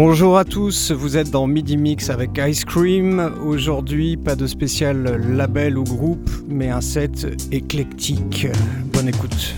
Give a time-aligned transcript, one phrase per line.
[0.00, 3.32] Bonjour à tous, vous êtes dans Midi Mix avec Ice Cream.
[3.44, 5.02] Aujourd'hui, pas de spécial
[5.34, 8.46] label ou groupe, mais un set éclectique.
[8.92, 9.56] Bonne écoute.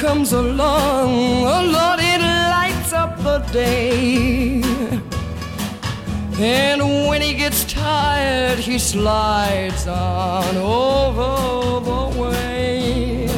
[0.00, 1.10] Comes along,
[1.44, 4.62] oh Lord, it lights up the day.
[6.38, 13.28] And when he gets tired, he slides on over the way.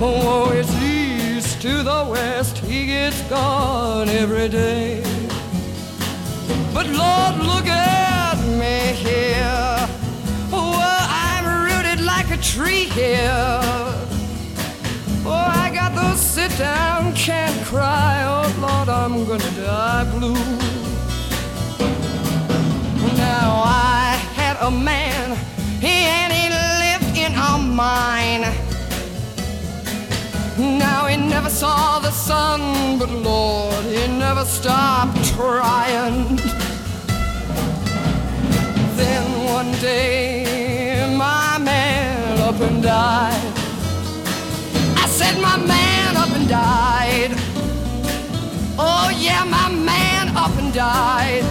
[0.00, 5.25] Oh, it's east to the west, he gets gone every day.
[6.96, 9.76] Lord, look at me here.
[10.52, 10.78] Oh,
[11.26, 13.60] I'm rooted like a tree here.
[15.28, 18.22] Oh, I got those sit down, can't cry.
[18.24, 20.34] Oh Lord, I'm gonna die blue.
[23.16, 25.36] Now I had a man,
[25.80, 26.48] he and he
[26.84, 28.46] lived in a mine.
[30.78, 36.38] Now he never saw the sun, but Lord, he never stopped trying.
[39.56, 43.52] One day, my man up and died
[45.02, 47.32] I said my man up and died.
[48.78, 51.46] Oh yeah, my man up and died.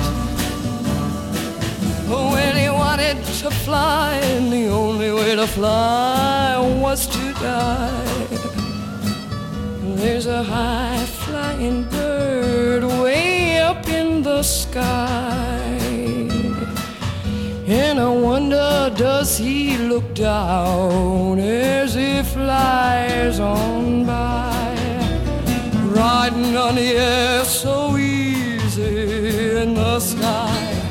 [2.34, 8.28] When he wanted to fly, and the only way to fly was to die.
[10.00, 15.65] There's a high flying bird way up in the sky.
[17.68, 24.76] And I wonder, does he look down as he flies on by?
[25.86, 30.84] Riding on the air so easy in the sky.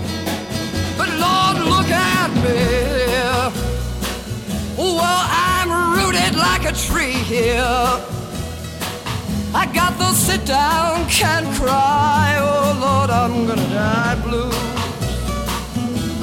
[0.98, 3.54] But Lord, look at me.
[4.76, 7.62] Well, I'm rooted like a tree here.
[9.54, 12.36] I got the sit down, can't cry.
[12.40, 14.53] Oh Lord, I'm gonna die blue.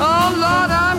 [0.03, 0.90] Oh Lord, I'm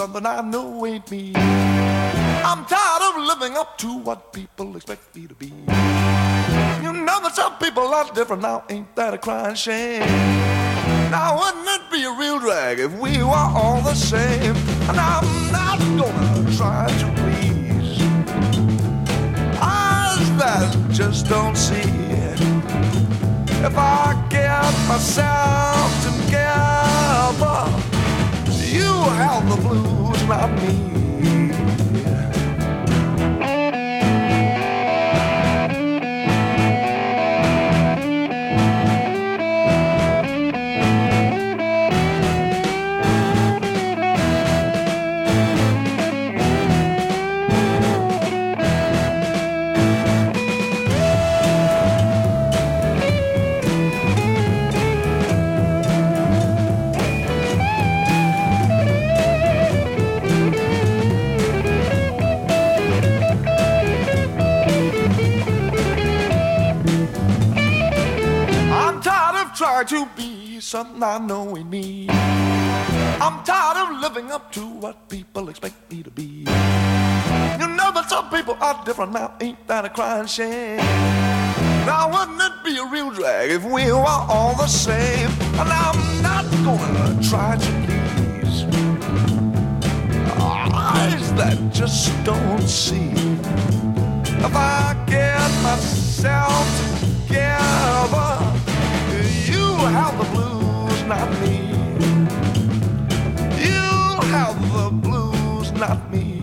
[0.00, 1.34] something I know ain't me.
[1.36, 5.48] I'm tired of living up to what people expect me to be.
[6.84, 10.00] You know that some people are different now, ain't that a crying shame?
[11.10, 14.56] Now wouldn't it be a real drag if we were all the same?
[14.88, 18.00] And I'm not gonna try to please
[19.60, 21.90] eyes that just don't see.
[23.68, 26.19] If I get myself together,
[28.72, 30.99] you have the blues, not me.
[70.70, 72.06] Something I know ain't me.
[72.08, 76.46] I'm tired of living up to what people expect me to be.
[77.60, 80.76] You know that some people are different now, ain't that a crying shame?
[81.86, 85.28] Now wouldn't it be a real drag if we were all the same?
[85.58, 87.72] And I'm not gonna try to
[88.14, 88.62] please
[90.72, 93.10] eyes that just don't see.
[94.46, 96.64] If I get myself
[97.00, 98.38] together,
[99.50, 100.59] you have the blues,
[101.10, 101.56] not me.
[103.66, 103.90] You
[104.30, 106.40] have the blues, not me.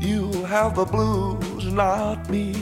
[0.00, 2.52] You have the blues, not me.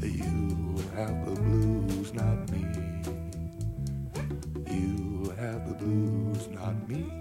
[0.00, 2.64] You have the blues, not me.
[4.72, 7.19] You have the blues, not me.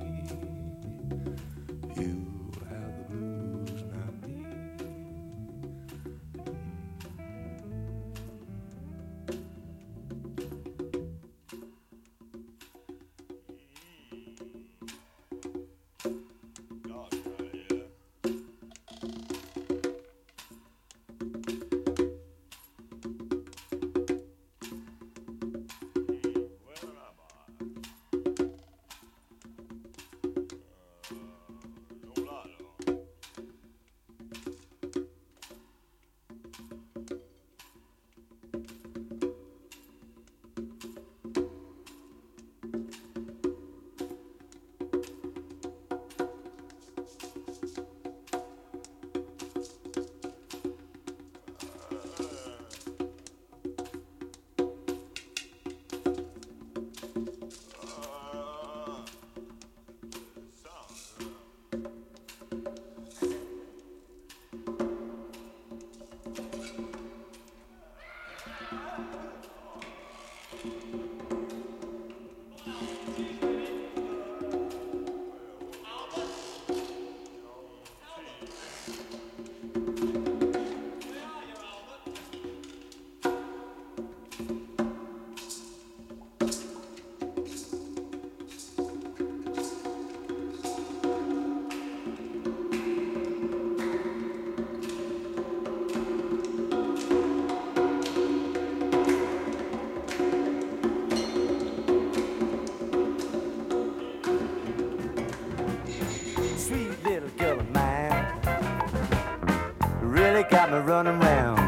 [110.69, 111.59] Got me running round,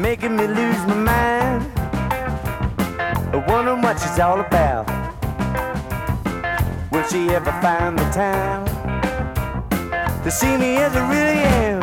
[0.00, 1.66] making me lose my mind.
[3.48, 4.86] Wondering what she's all about.
[6.92, 8.64] Will she ever find the time
[10.22, 11.82] to see me as I really am?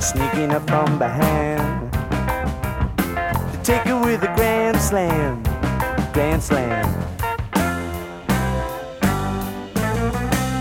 [0.00, 1.92] Sneaking up from behind
[3.52, 5.42] to take her with a grand slam,
[6.14, 6.86] grand slam.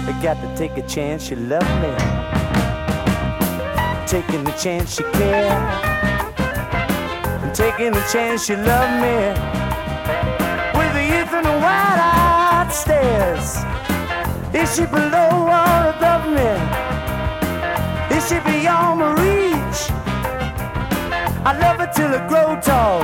[0.07, 2.34] I got to take a chance, she loved me.
[4.07, 5.51] Taking the chance, she cared.
[7.43, 9.33] And taking the chance, she loved me.
[10.77, 13.57] With a youth and a wide-eyed stares.
[14.53, 16.51] Is she below or above me?
[18.15, 19.89] Is she beyond my reach?
[21.43, 23.01] I love her till I grow tall.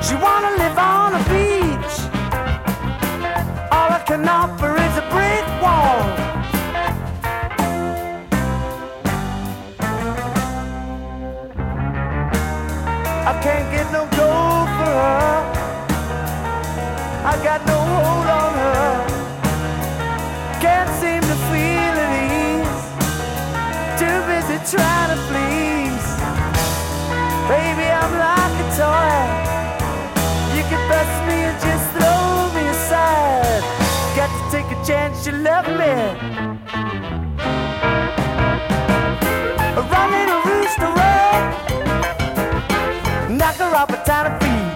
[0.00, 1.94] She wanna live on a beach.
[3.72, 6.27] All I can offer is a brick wall.
[13.28, 15.36] I can't get no gold for her.
[17.30, 18.94] I got no hold on her.
[20.64, 22.84] Can't seem to feel at ease.
[24.00, 26.08] Too busy trying to please.
[27.52, 29.20] Baby, I'm like a toy.
[30.56, 33.62] You can bust me and just throw me aside.
[34.16, 36.57] Got to take a chance, you love me.
[43.78, 44.74] Off a tiny feet.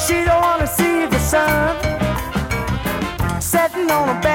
[0.00, 1.76] She don't wanna see the sun
[3.42, 4.33] setting on a back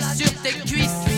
[0.00, 1.11] sur tes cuisses.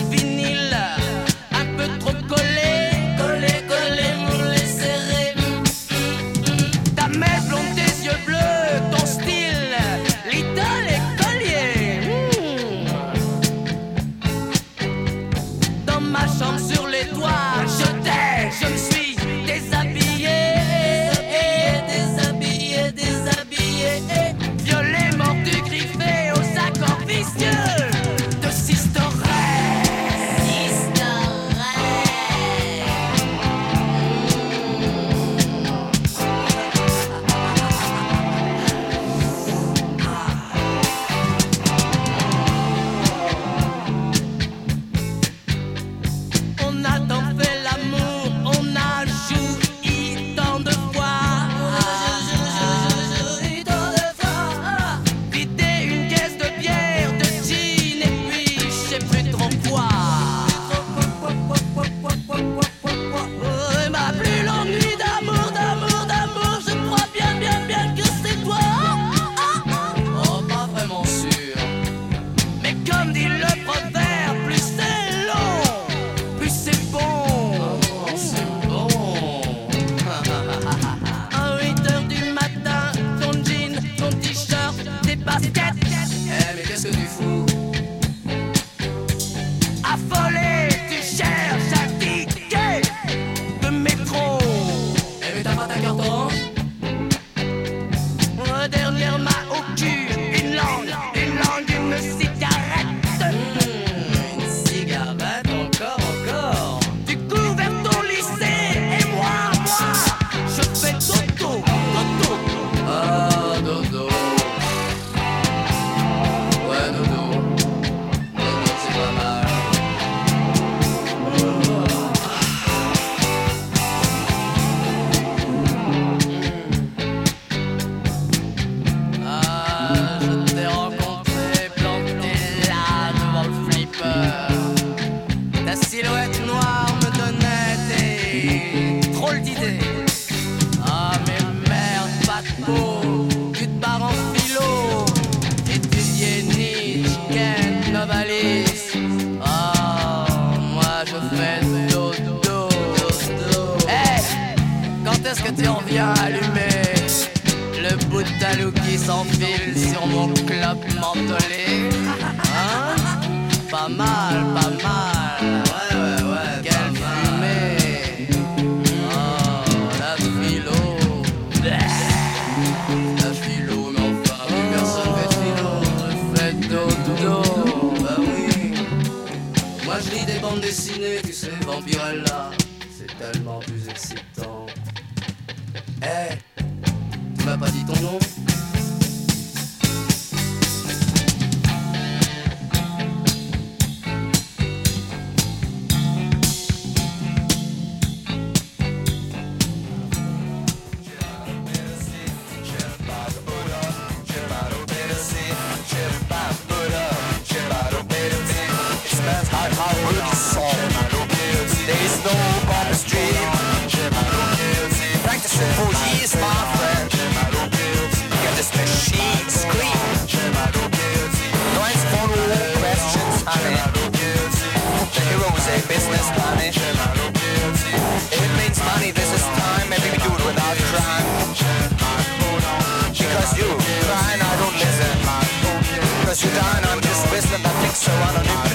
[238.09, 238.74] And I don't it's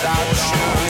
[0.00, 0.87] still a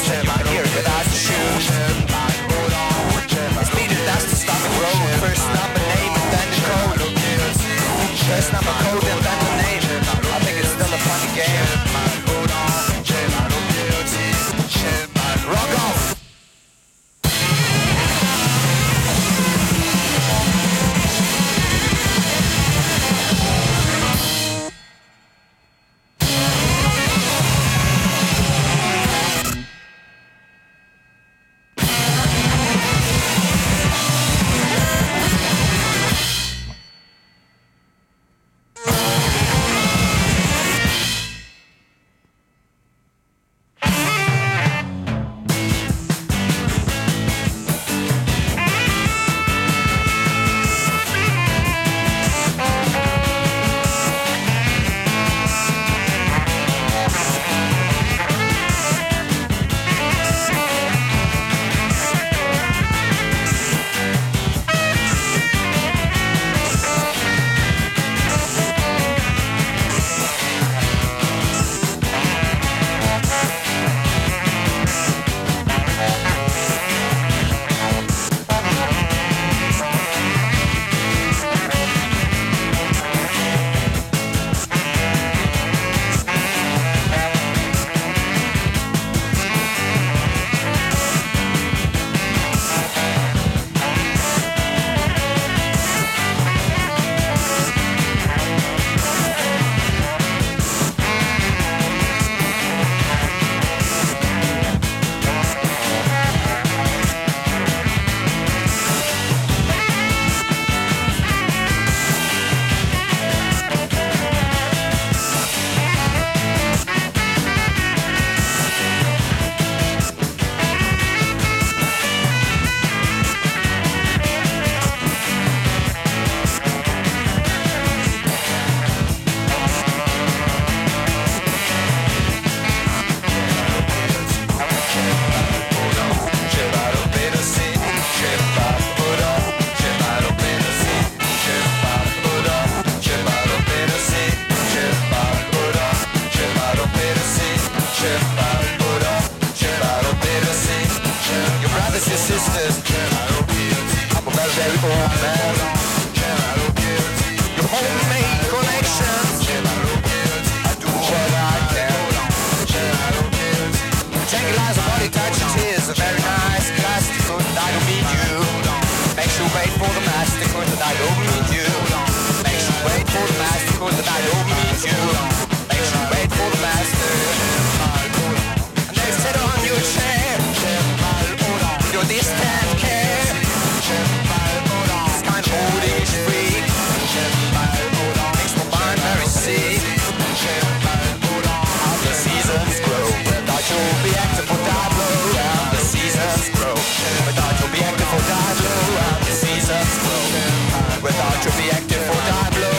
[201.42, 202.78] to be active or die blue.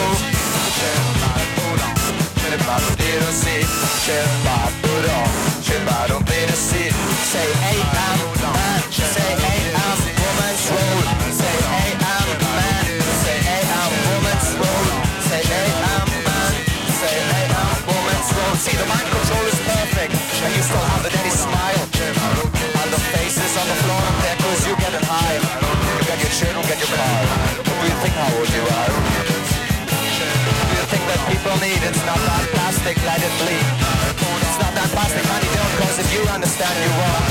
[3.32, 4.88] Say
[31.49, 31.81] people need?
[31.81, 33.65] It's not that plastic, let it bleed.
[34.45, 37.25] It's not that plastic, honey, don't, cause if you understand, you won't.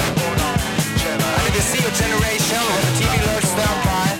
[1.07, 4.18] And if you see a generation with the TV lurks down by,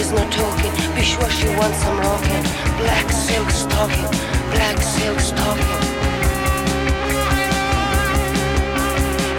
[0.00, 2.42] when she is not talking, be sure she wants some rocking.
[2.78, 4.10] Black silk stocking,
[4.52, 5.80] black silk stocking.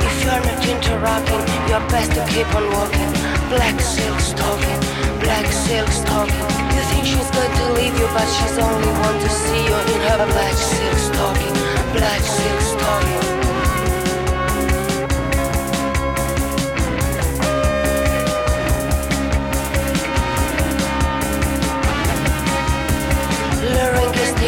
[0.05, 3.11] If you're not into rocking, you're best to keep on walking.
[3.49, 4.79] Black silk stocking,
[5.19, 6.47] black silk stocking.
[6.75, 10.01] You think she's going to leave you, but she's only want to see you in
[10.09, 11.55] her black silk stocking,
[11.93, 13.40] black silk stocking.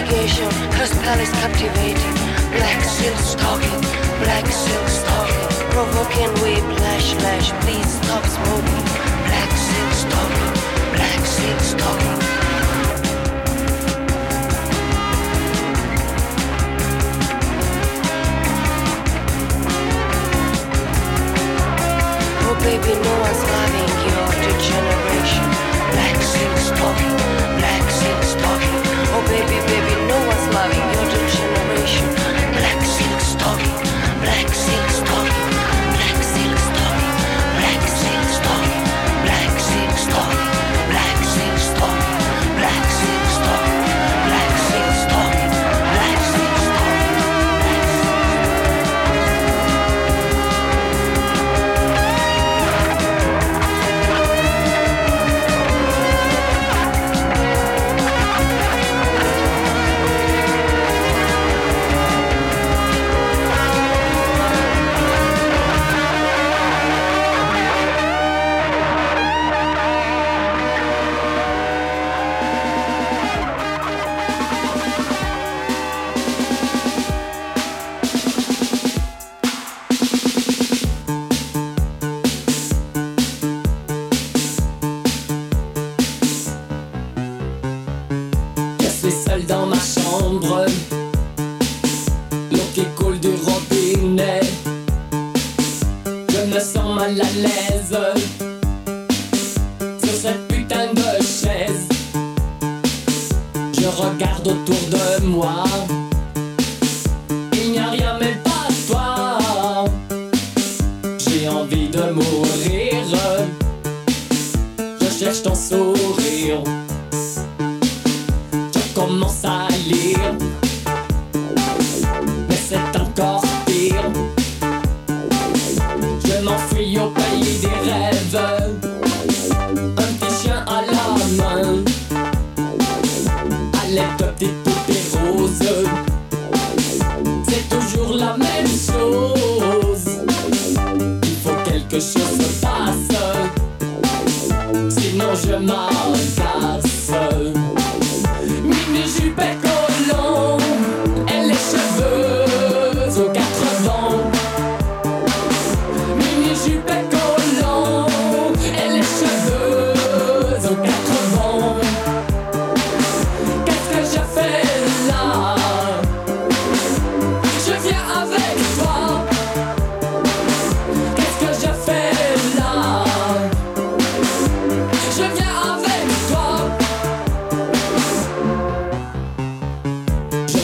[0.03, 2.13] Her spell is captivating.
[2.51, 3.81] Black silk stocking,
[4.19, 5.47] black silk stocking.
[5.71, 8.85] Provoking whiplash, lash, please stop smoking.
[9.27, 10.53] Black silk stocking,
[10.91, 12.19] black silk stocking.
[22.43, 25.47] Oh baby, no one's loving your degeneration.
[25.95, 27.15] Black silk stocking,
[27.57, 28.82] black silk stocking.
[29.15, 31.52] Oh baby, baby, no one's loving your degeneration.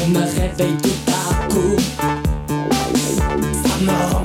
[0.10, 1.76] me réveille tout à coup.
[3.64, 4.18] Ça me rend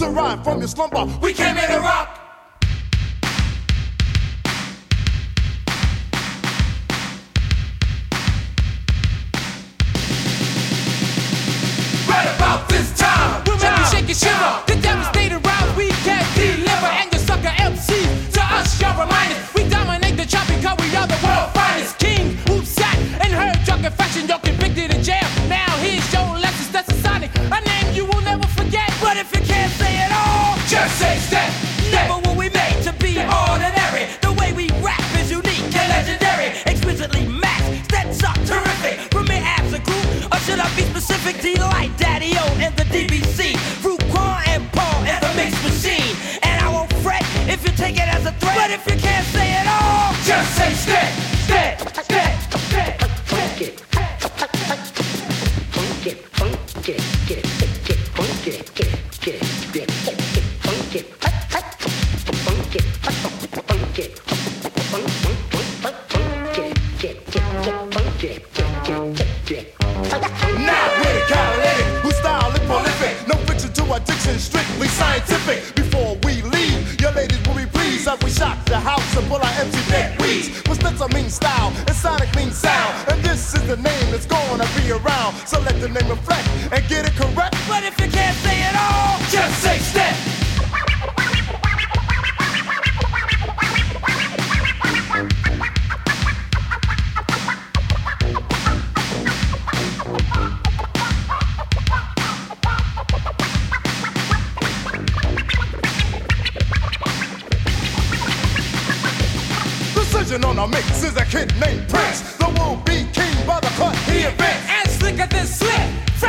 [0.00, 1.04] to rhyme from your slumber.
[1.20, 1.34] We
[48.86, 49.19] if you can't.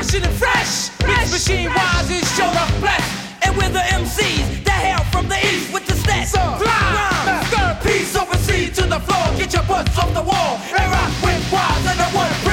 [0.01, 0.89] refreshing and fresh.
[1.05, 3.07] Fresh machine wise is show the flesh.
[3.43, 6.33] And with the MCs that hail from the east with the stats.
[6.33, 9.37] So fly, third piece overseas to the floor.
[9.37, 12.50] Get your butts off the wall and rock with wise and the one.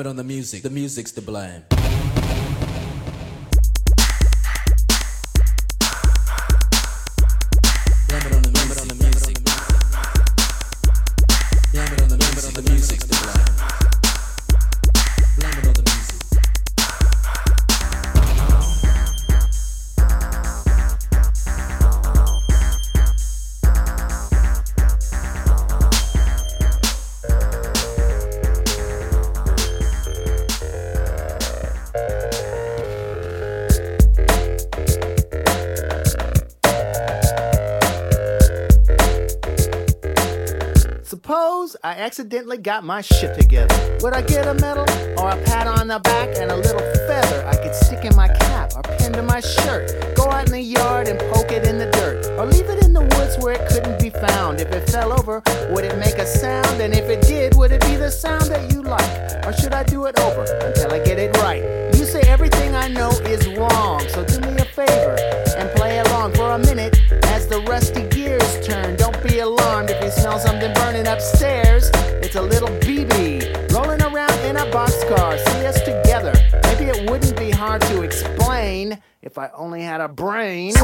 [0.00, 0.62] blame it on the music.
[0.62, 1.69] The music's to blame.
[42.10, 43.98] Accidentally got my shit together.
[44.00, 44.82] Would I get a medal
[45.16, 48.26] or a pat on the back and a little feather I could stick in my
[48.26, 50.16] cap or pin to my shirt?
[50.16, 52.92] Go out in the yard and poke it in the dirt or leave it in
[52.92, 54.60] the woods where it couldn't be found.
[54.60, 55.40] If it fell over,
[55.70, 56.80] would it make a sound?
[56.80, 59.46] And if it did, would it be the sound that you like?
[59.46, 61.62] Or should I do it over until I get it right?
[61.94, 64.24] You say everything I know is wrong, so
[79.40, 80.74] I only had a brain.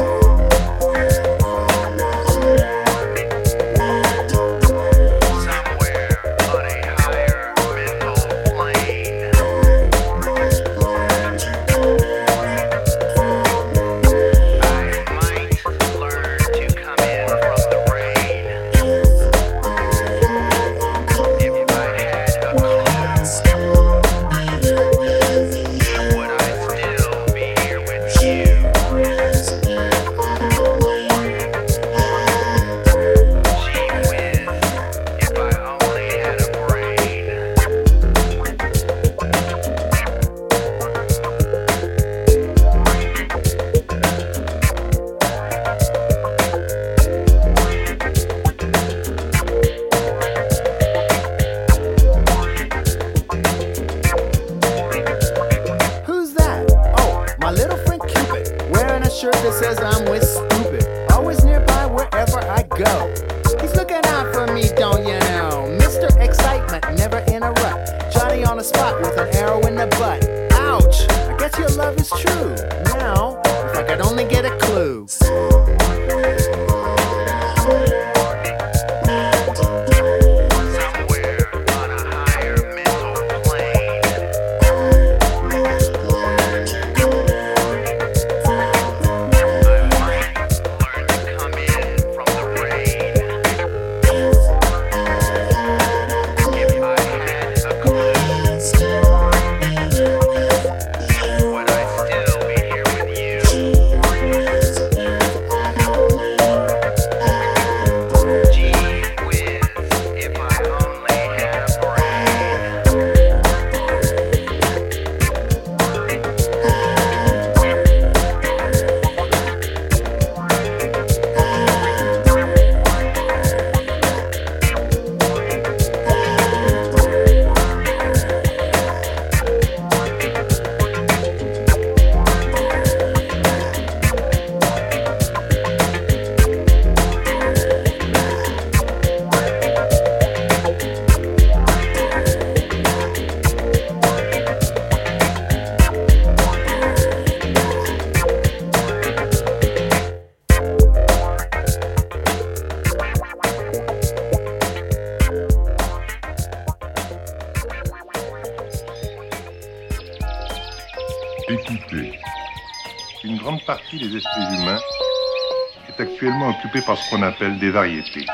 [166.67, 168.25] Occupée par ce qu'on appelle des variétés.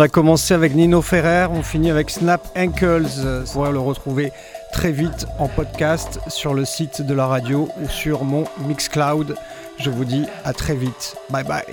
[0.00, 3.04] On a commencé avec Nino Ferrer, on finit avec Snap Ankles.
[3.18, 4.32] Euh, vous pourrez le retrouver
[4.72, 9.36] très vite en podcast sur le site de la radio ou sur mon Mixcloud.
[9.78, 11.16] Je vous dis à très vite.
[11.28, 11.66] Bye bye.